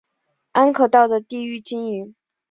[0.53, 2.15] 安可道的地域经营。